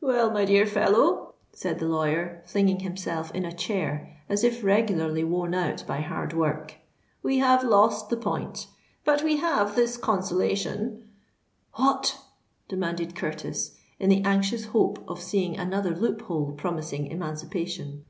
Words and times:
"Well, 0.00 0.32
my 0.32 0.44
dear 0.44 0.66
fellow," 0.66 1.34
said 1.52 1.78
the 1.78 1.86
lawyer, 1.86 2.42
flinging 2.46 2.80
himself 2.80 3.30
in 3.32 3.44
a 3.44 3.52
chair 3.52 4.16
as 4.28 4.42
if 4.42 4.64
regularly 4.64 5.22
worn 5.22 5.54
out 5.54 5.84
by 5.86 6.00
hard 6.00 6.32
work, 6.32 6.74
"we 7.22 7.38
have 7.38 7.62
lost 7.62 8.08
the 8.08 8.16
point; 8.16 8.66
but 9.04 9.22
we 9.22 9.36
have 9.36 9.76
this 9.76 9.96
consolation——" 9.96 11.08
"What?" 11.76 12.18
demanded 12.68 13.14
Curtis, 13.14 13.76
in 14.00 14.10
the 14.10 14.24
anxious 14.24 14.64
hope 14.64 14.98
of 15.08 15.22
seeing 15.22 15.56
another 15.56 15.94
loophole 15.94 16.50
promising 16.54 17.06
emancipation. 17.06 18.04